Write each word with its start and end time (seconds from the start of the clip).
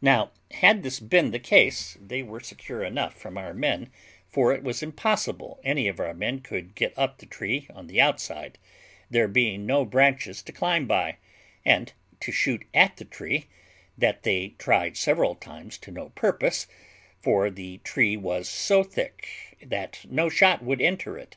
Now, 0.00 0.30
had 0.52 0.82
this 0.82 0.98
been 0.98 1.30
the 1.30 1.38
case, 1.38 1.98
they 2.00 2.22
were 2.22 2.40
secure 2.40 2.82
enough 2.82 3.12
from 3.14 3.36
our 3.36 3.52
men, 3.52 3.90
for 4.26 4.50
it 4.54 4.62
was 4.62 4.82
impossible 4.82 5.60
any 5.62 5.88
of 5.88 6.00
our 6.00 6.14
men 6.14 6.40
could 6.40 6.74
get 6.74 6.98
up 6.98 7.18
the 7.18 7.26
tree 7.26 7.68
on 7.74 7.86
the 7.86 8.00
outside, 8.00 8.56
there 9.10 9.28
being 9.28 9.66
no 9.66 9.84
branches 9.84 10.42
to 10.44 10.52
climb 10.52 10.86
by; 10.86 11.18
and, 11.66 11.92
to 12.20 12.32
shoot 12.32 12.64
at 12.72 12.96
the 12.96 13.04
tree, 13.04 13.48
that 13.98 14.22
they 14.22 14.54
tried 14.56 14.96
several 14.96 15.34
times 15.34 15.76
to 15.76 15.90
no 15.90 16.08
purpose, 16.14 16.66
for 17.20 17.50
the 17.50 17.76
tree 17.84 18.16
was 18.16 18.48
so 18.48 18.82
thick 18.82 19.28
that 19.62 20.00
no 20.08 20.30
shot 20.30 20.64
would 20.64 20.80
enter 20.80 21.18
it. 21.18 21.36